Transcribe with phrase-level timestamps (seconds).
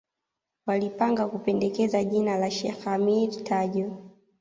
[0.65, 3.97] Walipanga kupendekeza jina la Sheikh Ameir Tajo